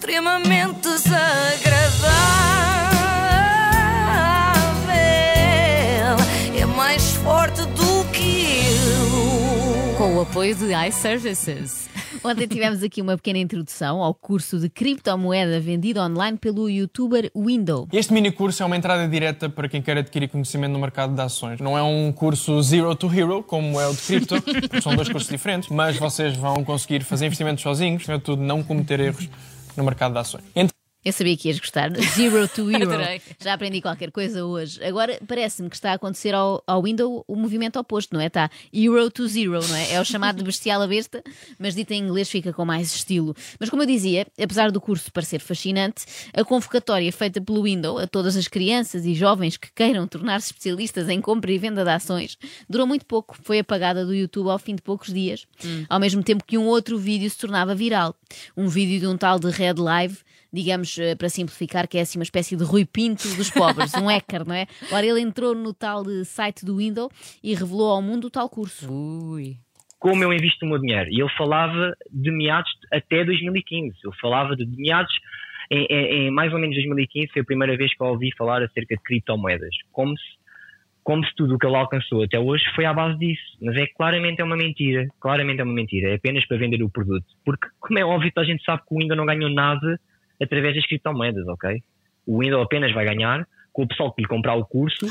[0.00, 2.08] extremamente desagradável.
[6.58, 9.94] É mais forte do que eu.
[9.98, 11.90] Com o apoio de iServices.
[12.24, 17.86] Ontem tivemos aqui uma pequena introdução ao curso de criptomoeda vendido online pelo youtuber Window.
[17.92, 21.20] Este mini curso é uma entrada direta para quem quer adquirir conhecimento no mercado de
[21.20, 21.60] ações.
[21.60, 25.10] Não é um curso zero to hero, como é o de cripto, porque são dois
[25.10, 29.28] cursos diferentes, mas vocês vão conseguir fazer investimentos sozinhos, sobretudo não cometer erros
[29.76, 30.44] no mercado de ações.
[30.54, 31.90] Entre Eu sabia que ias gostar.
[32.14, 32.90] Zero to Hero.
[33.40, 34.84] Já aprendi qualquer coisa hoje.
[34.84, 38.26] Agora parece-me que está a acontecer ao, ao Windows o movimento oposto, não é?
[38.26, 39.94] Está Hero to Zero, não é?
[39.94, 41.22] É o chamado de bestial à besta,
[41.58, 43.34] mas dito em inglês fica com mais estilo.
[43.58, 46.04] Mas como eu dizia, apesar do curso parecer fascinante,
[46.34, 51.08] a convocatória feita pelo Windows a todas as crianças e jovens que queiram tornar-se especialistas
[51.08, 52.36] em compra e venda de ações
[52.68, 53.38] durou muito pouco.
[53.42, 55.46] Foi apagada do YouTube ao fim de poucos dias,
[55.88, 58.14] ao mesmo tempo que um outro vídeo se tornava viral.
[58.54, 60.18] Um vídeo de um tal de Red Live
[60.52, 64.06] digamos, eh, para simplificar, que é assim uma espécie de Rui Pinto dos pobres, um
[64.08, 64.66] hacker, não é?
[64.92, 67.10] Ora, ele entrou no tal de site do Windows
[67.42, 68.92] e revelou ao mundo o tal curso.
[68.92, 69.56] Ui.
[69.98, 71.10] como eu invisto o meu dinheiro.
[71.10, 73.96] E ele falava de meados até 2015.
[74.02, 75.12] Ele falava de meados
[75.70, 77.28] em, em- em mais ou menos 2015.
[77.32, 79.68] Foi a primeira vez que eu ouvi falar acerca de criptomoedas.
[79.92, 80.24] Como se,
[81.04, 83.42] como se tudo o que ele alcançou até hoje foi à base disso.
[83.60, 85.06] Mas é claramente é uma mentira.
[85.20, 86.12] Claramente é uma mentira.
[86.12, 87.26] É apenas para vender o produto.
[87.44, 90.00] Porque, como é óbvio, toda a gente sabe que o Windows não ganhou nada
[90.40, 91.82] através das criptomoedas, ok?
[92.26, 95.06] O Windows apenas vai ganhar com o pessoal que lhe comprar o curso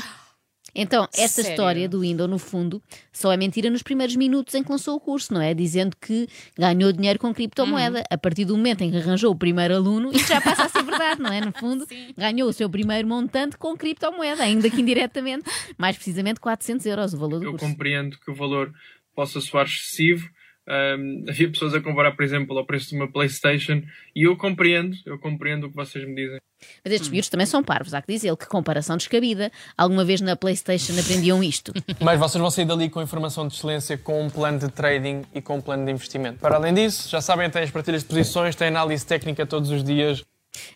[0.74, 1.50] Então, esta Sério?
[1.50, 2.80] história do Windows, no fundo,
[3.12, 5.52] só é mentira nos primeiros minutos em que lançou o curso, não é?
[5.52, 8.04] Dizendo que ganhou dinheiro com criptomoeda.
[8.08, 10.82] A partir do momento em que arranjou o primeiro aluno, isto já passa a ser
[10.84, 11.40] verdade, não é?
[11.40, 11.84] No fundo,
[12.16, 15.44] ganhou o seu primeiro montante com criptomoeda, ainda que indiretamente.
[15.76, 17.66] Mais precisamente 400 euros o valor do Eu curso.
[17.66, 18.72] compreendo que o valor
[19.14, 20.28] possa soar excessivo.
[20.70, 23.82] Ahm, havia pessoas a comparar, por exemplo, ao preço de uma PlayStation
[24.14, 26.38] e eu compreendo, eu compreendo o que vocês me dizem.
[26.84, 29.50] Mas estes miúdos também são parvos, há que dizer que comparação descabida.
[29.76, 31.72] Alguma vez na PlayStation aprendiam isto.
[32.00, 35.42] Mas vocês vão sair dali com informação de excelência, com um plano de trading e
[35.42, 36.38] com um plano de investimento.
[36.38, 39.82] Para além disso, já sabem, têm as partilhas de posições, têm análise técnica todos os
[39.82, 40.24] dias.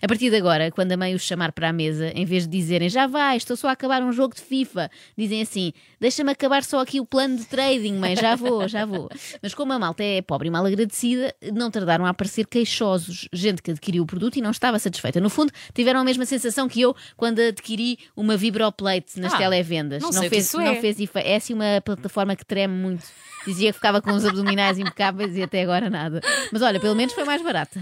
[0.01, 2.57] A partir de agora, quando a mãe os chamar para a mesa, em vez de
[2.59, 6.63] dizerem já vai, estou só a acabar um jogo de FIFA, dizem assim: deixa-me acabar
[6.63, 9.09] só aqui o plano de trading, mãe, já vou, já vou.
[9.43, 13.63] Mas como a malta é pobre e mal agradecida, não tardaram a aparecer queixosos, gente
[13.63, 15.21] que adquiriu o produto e não estava satisfeita.
[15.21, 20.03] No fundo, tiveram a mesma sensação que eu quando adquiri uma Vibroplate nas Ah, televendas.
[20.03, 20.81] não sei o que fez, isso não é.
[20.81, 21.27] fez efeito.
[21.27, 23.05] É assim uma plataforma que treme muito.
[23.47, 26.21] Dizia que ficava com os abdominais impecáveis e até agora nada.
[26.51, 27.79] Mas olha, pelo menos foi mais barata.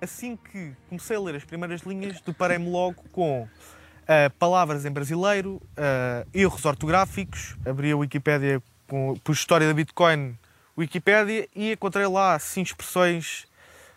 [0.00, 3.48] Assim que comecei a ler as primeiras linhas, deparei-me logo com
[4.06, 10.36] ah, palavras em brasileiro, ah, erros ortográficos, abri a Wikipédia, com, pus História da Bitcoin,
[10.76, 13.46] Wikipédia, e encontrei lá assim expressões,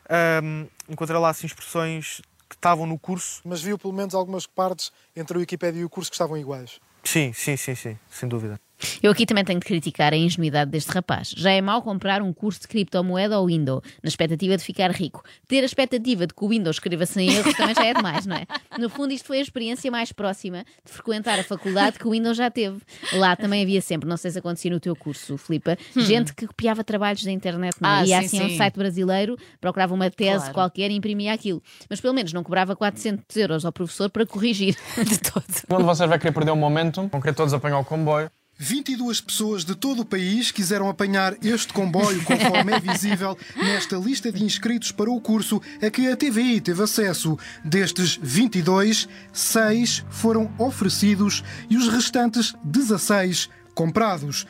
[0.09, 3.41] ahm, encontrei lá assim expressões que estavam no curso.
[3.43, 6.79] mas viu pelo menos algumas partes entre a Wikipédia e o curso que estavam iguais.
[7.03, 8.59] Sim, sim, sim, sim, sem dúvida.
[9.01, 11.33] Eu aqui também tenho de criticar a ingenuidade deste rapaz.
[11.35, 15.23] Já é mau comprar um curso de criptomoeda ao Windows, na expectativa de ficar rico.
[15.47, 18.35] Ter a expectativa de que o Windows escreva sem erros também já é demais, não
[18.35, 18.45] é?
[18.79, 22.37] No fundo, isto foi a experiência mais próxima de frequentar a faculdade que o Windows
[22.37, 22.79] já teve.
[23.13, 26.83] Lá também havia sempre, não sei se acontecia no teu curso, Filipa, gente que copiava
[26.83, 27.93] trabalhos da internet, não é?
[27.93, 28.01] Hum.
[28.01, 28.57] Ah, Ia sim, assim a um sim.
[28.57, 30.53] site brasileiro, procurava uma tese Claro.
[30.53, 31.61] qualquer e imprimia aquilo.
[31.89, 34.75] Mas pelo menos não cobrava 400 euros ao professor para corrigir.
[35.05, 35.45] De todo.
[35.67, 38.29] Quando vocês vai querer perder o momentum, vão querer todos apanhar o comboio.
[38.57, 44.31] 22 pessoas de todo o país quiseram apanhar este comboio, conforme é visível nesta lista
[44.31, 47.37] de inscritos para o curso a que a TVI teve acesso.
[47.63, 54.47] Destes 22, 6 foram oferecidos e os restantes 16 comprados.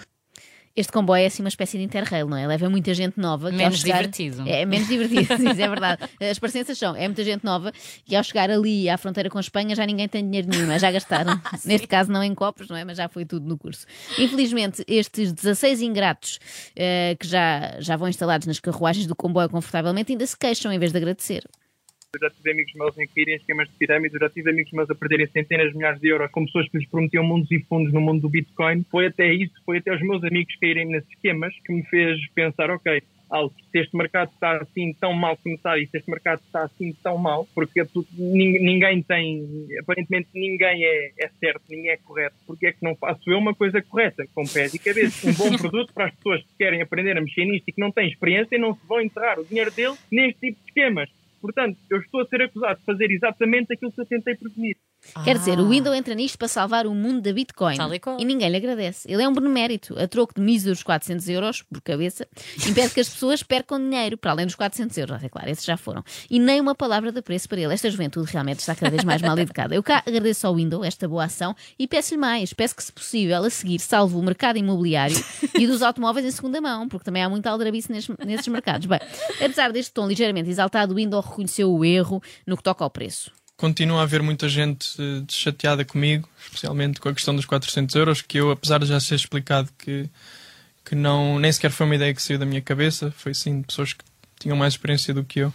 [0.76, 2.46] Este comboio é assim uma espécie de interrail, não é?
[2.46, 3.50] Leva muita gente nova.
[3.50, 4.44] Menos chegar- divertido.
[4.46, 6.04] É, menos divertido, isso é verdade.
[6.20, 7.72] As parecenças são, é muita gente nova
[8.06, 10.78] e ao chegar ali à fronteira com a Espanha já ninguém tem dinheiro nenhum, é?
[10.78, 11.40] já gastaram.
[11.64, 12.84] Neste caso não em copos, não é?
[12.84, 13.86] Mas já foi tudo no curso.
[14.20, 16.40] Infelizmente, estes 16 ingratos
[16.76, 20.80] eh, que já, já vão instalados nas carruagens do comboio confortavelmente ainda se queixam em
[20.80, 21.44] vez de agradecer.
[22.16, 24.72] Eu já tive amigos meus em caírem em esquemas de pirâmide, eu já tive amigos
[24.72, 27.60] meus a perderem centenas de milhares de euros com pessoas que lhes prometiam mundos e
[27.60, 28.86] fundos no mundo do Bitcoin.
[28.90, 32.70] Foi até isso, foi até os meus amigos caírem nesses esquemas que me fez pensar,
[32.70, 33.02] ok,
[33.72, 36.96] se este mercado está assim tão mal como está e se este mercado está assim
[37.04, 37.86] tão mal, porque é
[38.16, 43.30] ninguém tem, aparentemente ninguém é, é certo, ninguém é correto, porque é que não faço
[43.30, 46.58] eu uma coisa correta, com pés e cabeça, um bom produto para as pessoas que
[46.58, 49.40] querem aprender a mexer nisto e que não têm experiência e não se vão enterrar
[49.40, 51.10] o dinheiro deles neste tipo de esquemas.
[51.46, 54.78] Portanto, eu estou a ser acusado de fazer exatamente aquilo que eu tentei prevenir.
[55.24, 57.78] Quer dizer, o Windows entra nisto para salvar o mundo da Bitcoin.
[57.78, 58.20] Tal e qual.
[58.20, 59.12] E ninguém lhe agradece.
[59.12, 59.98] Ele é um benemérito.
[60.00, 62.28] A troco de míseros 400 euros por cabeça,
[62.68, 65.78] impede que as pessoas percam dinheiro, para além dos 400 euros, é claro, esses já
[65.78, 66.04] foram.
[66.30, 67.74] E nem uma palavra de preço para ele.
[67.74, 69.76] Esta juventude realmente está cada vez mais mal educada.
[69.76, 72.54] Eu cá agradeço ao Windows esta boa ação e peço-lhe mais.
[72.54, 75.18] Peço que, se possível, a seguir, salve o mercado imobiliário
[75.58, 78.88] e dos automóveis em segunda mão, porque também há muita aldrabice nesses, nesses mercados.
[78.88, 79.00] Bem,
[79.40, 83.32] apesar deste tom ligeiramente exaltado, o Windows reconheceu o erro no que toca ao preço.
[83.58, 88.22] Continua a haver muita gente eh, chateada comigo, especialmente com a questão dos 400 euros,
[88.22, 90.10] que eu, apesar de já ser explicado que,
[90.84, 93.68] que não, nem sequer foi uma ideia que saiu da minha cabeça, foi sim de
[93.68, 94.04] pessoas que
[94.40, 95.54] tinham mais experiência do que eu.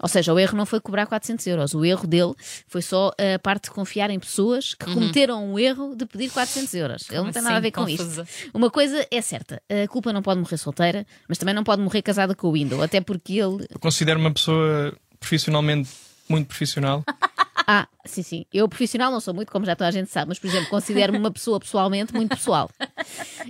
[0.00, 1.74] Ou seja, o erro não foi cobrar 400 euros.
[1.74, 2.32] O erro dele
[2.68, 6.74] foi só a parte de confiar em pessoas que cometeram o erro de pedir 400
[6.74, 7.10] euros.
[7.10, 7.42] Ele não tem assim?
[7.42, 8.22] nada a ver com Confusa.
[8.22, 8.50] isto.
[8.54, 12.00] Uma coisa é certa: a culpa não pode morrer solteira, mas também não pode morrer
[12.02, 12.80] casada com o Windows.
[12.82, 13.66] Até porque ele.
[13.68, 15.90] Eu considero uma pessoa profissionalmente
[16.30, 17.04] muito profissional.
[17.70, 18.46] Ah, sim, sim.
[18.50, 21.18] Eu profissional não sou muito, como já toda a gente sabe, mas, por exemplo, considero-me
[21.18, 22.70] uma pessoa pessoalmente muito pessoal.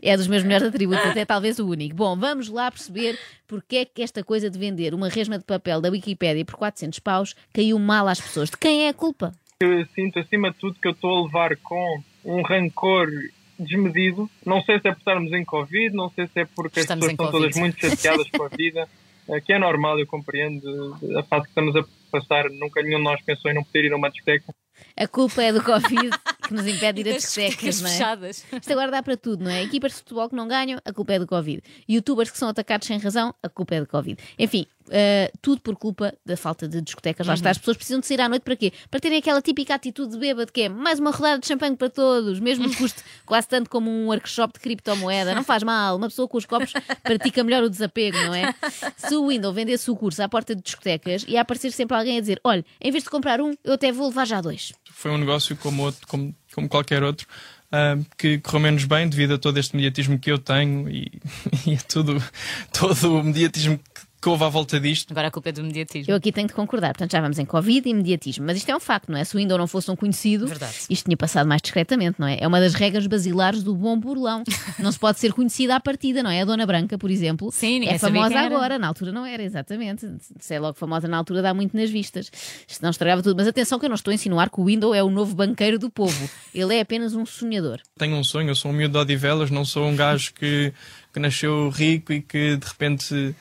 [0.03, 1.95] É dos meus melhores atributos, até talvez o único.
[1.95, 3.17] Bom, vamos lá perceber
[3.47, 6.99] porque é que esta coisa de vender uma resma de papel da Wikipédia por 400
[6.99, 8.51] paus caiu mal às pessoas.
[8.51, 9.33] De quem é a culpa?
[9.61, 13.09] Eu sinto, acima de tudo, que eu estou a levar com um rancor
[13.57, 14.29] desmedido.
[14.45, 17.13] Não sei se é por estarmos em Covid, não sei se é porque Estamos as
[17.13, 18.89] em pessoas estão todas muito chateadas com a vida,
[19.29, 22.49] eh, que é normal, eu compreendo eh, a fase que estamos a passar.
[22.51, 24.55] Nunca nenhum de nós pensou em não poder ir a uma discoteca.
[24.97, 26.11] A culpa é do Covid
[26.47, 27.93] que nos impede de ir a discotecas não é?
[27.93, 28.47] fechadas.
[28.53, 29.63] Isto agora dá para tudo, não é?
[29.63, 31.63] Equipas de futebol que não ganham, a culpa é do Covid.
[31.89, 34.21] Youtubers que são atacados sem razão, a culpa é do Covid.
[34.39, 37.27] Enfim, eh, tudo por culpa da falta de discotecas.
[37.27, 38.73] Lá está, as pessoas precisam de sair à noite para quê?
[38.91, 41.89] Para terem aquela típica atitude de bêbado que é mais uma rodada de champanhe para
[41.91, 45.35] todos, mesmo que custe quase tanto como um workshop de criptomoeda.
[45.35, 48.55] Não faz mal, uma pessoa com os copos pratica melhor o desapego, não é?
[48.97, 52.21] Se o Windows vendesse o curso à porta de discotecas, ia aparecer sempre alguém a
[52.21, 54.73] dizer: olha, em vez de comprar um, eu até vou levar já dois.
[54.91, 57.27] Foi um negócio como, outro, como, como qualquer outro,
[57.71, 61.21] ah, que correu menos bem devido a todo este mediatismo que eu tenho e,
[61.67, 62.23] e a tudo,
[62.73, 65.11] todo o mediatismo que, que houve à volta disto.
[65.11, 66.13] Agora a culpa é do mediatismo.
[66.13, 66.89] Eu aqui tenho de concordar.
[66.89, 68.45] Portanto, já vamos em Covid e imediatismo.
[68.45, 69.25] Mas isto é um facto, não é?
[69.25, 70.75] Se o Windows não fosse um conhecido, Verdade.
[70.91, 72.37] isto tinha passado mais discretamente, não é?
[72.41, 74.45] É uma das regras basilares do bom burlão.
[74.79, 76.43] Não se pode ser conhecida à partida, não é?
[76.43, 78.79] A Dona Branca, por exemplo, Sim, é famosa agora.
[78.79, 80.09] Na altura não era, exatamente.
[80.39, 82.31] Se é logo famosa na altura, dá muito nas vistas.
[82.67, 83.37] Isto não estragava tudo.
[83.37, 85.79] Mas atenção que eu não estou a insinuar que o Windows é o novo banqueiro
[85.79, 86.31] do povo.
[86.55, 87.81] Ele é apenas um sonhador.
[87.99, 90.73] Tenho um sonho, eu sou um miúdo de Odivelas, não sou um gajo que,
[91.13, 93.35] que nasceu rico e que de repente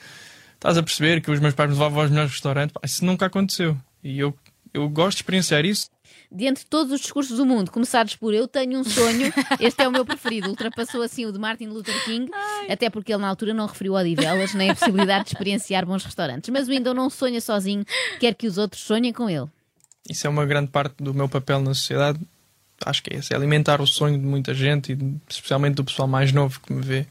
[0.58, 2.72] estás a perceber que os meus pais me levavam aos melhores restaurantes.
[2.74, 3.76] Pá, Isso nunca aconteceu.
[4.02, 4.34] E eu,
[4.74, 5.88] eu gosto de experienciar isso.
[6.30, 9.92] Dentre todos os discursos do mundo, começados por eu tenho um sonho, este é o
[9.92, 10.48] meu preferido.
[10.50, 12.30] Ultrapassou assim o de Martin Luther King,
[12.68, 16.50] até porque ele na altura não referiu Odivelas nem a possibilidade de experienciar bons restaurantes.
[16.50, 17.82] Mas o Windows não sonha sozinho,
[18.20, 19.46] quer que os outros sonhem com ele.
[20.08, 22.18] Isso é uma grande parte do meu papel na sociedade.
[22.84, 25.84] Acho que é esse, é alimentar o sonho de muita gente e de- especialmente do
[25.84, 27.06] pessoal mais novo que me vê.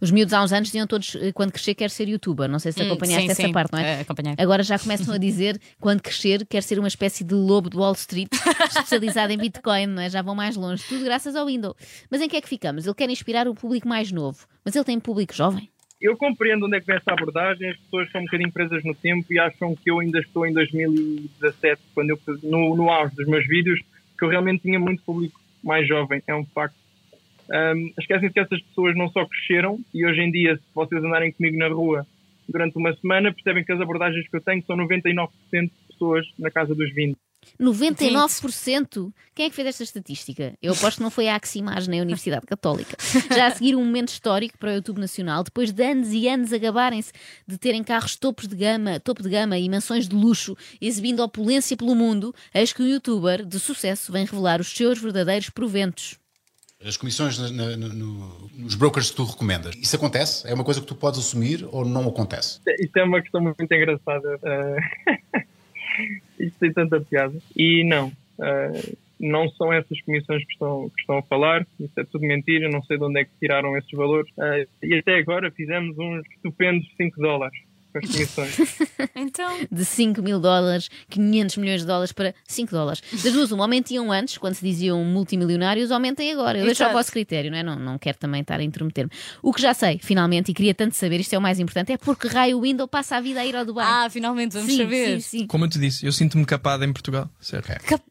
[0.00, 2.48] Os miúdos há uns anos diziam todos, eh, quando crescer, quer ser youtuber.
[2.48, 3.98] Não sei se Hum, acompanhaste sim, essa sim, parte, não é?
[3.98, 4.34] eh, acompanhei.
[4.38, 7.92] Agora já começam a dizer, quando crescer, quer ser uma espécie de lobo de Wall
[7.92, 8.28] Street,
[8.68, 10.10] especializado em Bitcoin, não é?
[10.10, 10.82] Já vão mais longe.
[10.88, 11.74] Tudo graças ao Windows.
[12.10, 12.86] Mas em que é que ficamos?
[12.86, 15.68] Ele quer inspirar o público mais novo, mas ele tem público jovem.
[16.00, 17.70] Eu compreendo onde é que vem essa abordagem.
[17.70, 20.52] As pessoas são um bocadinho presas no tempo e acham que eu ainda estou em
[20.52, 23.80] 2017, quando eu, no, no auge dos meus vídeos,
[24.16, 26.22] que eu realmente tinha muito público mais jovem.
[26.26, 26.76] É um facto.
[27.50, 31.32] Um, esquecem que essas pessoas não só cresceram e hoje em dia, se vocês andarem
[31.32, 32.06] comigo na rua
[32.48, 36.50] durante uma semana, percebem que as abordagens que eu tenho são 99% de pessoas na
[36.50, 37.16] casa dos 20.
[37.60, 39.12] 99%?
[39.34, 40.54] Quem é que fez esta estatística?
[40.60, 42.96] Eu aposto que não foi a Aximage nem a Universidade Católica.
[43.34, 46.52] Já a seguir um momento histórico para o YouTube Nacional, depois de anos e anos
[46.52, 47.12] a gabarem-se
[47.46, 51.76] de terem carros topos de gama, topo de gama e mansões de luxo, exibindo opulência
[51.76, 56.18] pelo mundo, eis que um youtuber de sucesso vem revelar os seus verdadeiros proventos.
[56.84, 60.46] As comissões na- na- no- nos brokers que tu recomendas, isso acontece?
[60.48, 62.60] É uma coisa que tu podes assumir ou não acontece?
[62.78, 64.38] Isto é uma questão muito engraçada.
[64.44, 64.76] eh,
[66.38, 67.34] isto tem tanta piada.
[67.56, 71.66] E não, eh, não são essas comissões que estão, que estão a falar.
[71.80, 72.68] Isso é tudo mentira.
[72.68, 74.30] Não sei de onde é que tiraram esses valores.
[74.38, 77.58] Eh, e até agora fizemos uns estupendos 5 dólares
[78.00, 78.56] com as comissões.
[79.14, 83.02] Então, De 5 mil dólares, 500 milhões de dólares para 5 dólares.
[83.22, 86.58] Das duas, uma aumentiam antes, quando se diziam multimilionários, aumentem agora.
[86.58, 86.98] Eu deixo ao Exato.
[86.98, 87.62] vosso critério, não é?
[87.62, 89.10] Não, não quero também estar a intrometer-me.
[89.42, 91.96] O que já sei, finalmente, e queria tanto saber, isto é o mais importante, é
[91.98, 93.84] porque raio o Windows passa a vida a ir ao Dubai.
[93.86, 95.20] ah, finalmente vamos sim, saber.
[95.20, 95.46] sim, sim.
[95.46, 97.68] Como eu te disse, eu sinto-me capado em Portugal, certo?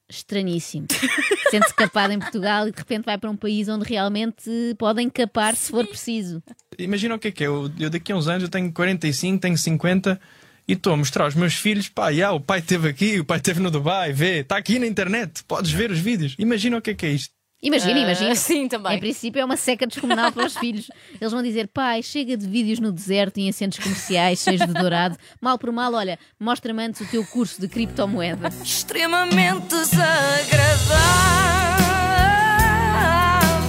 [0.09, 0.87] Estranhíssimo.
[1.51, 5.55] Sente-se capado em Portugal e de repente vai para um país onde realmente podem capar
[5.55, 6.41] se for preciso.
[6.77, 7.47] Imagina o que é que é.
[7.47, 10.19] Eu, eu daqui a uns anos eu tenho 45, tenho 50
[10.67, 13.37] e estou a mostrar aos meus filhos, pá, já, o pai esteve aqui, o pai
[13.37, 16.35] esteve no Dubai, vê, está aqui na internet, podes ver os vídeos.
[16.37, 17.37] Imagina o que é que é isto.
[17.67, 18.36] Imagina, Ah, imagina.
[18.36, 18.95] sim, também.
[18.95, 20.89] Em princípio é uma seca descomunal para os filhos.
[21.19, 24.74] Eles vão dizer, pai, chega de vídeos no deserto e em centros comerciais cheios de
[24.74, 25.17] dourado.
[25.41, 28.50] Mal por mal, olha, mostra-me antes o teu curso de criptomoeda.
[28.63, 29.67] Extremamente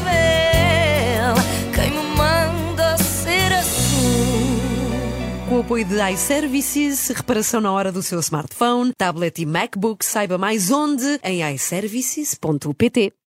[0.09, 1.35] desagradável.
[1.75, 4.59] Quem me manda ser assim?
[5.49, 10.37] Com o apoio de iServices, reparação na hora do seu smartphone, tablet e MacBook, saiba
[10.39, 13.13] mais onde em iServices.pt.